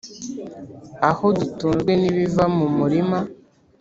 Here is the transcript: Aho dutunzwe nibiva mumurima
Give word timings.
Aho 1.09 1.25
dutunzwe 1.39 1.91
nibiva 2.01 2.43
mumurima 2.55 3.19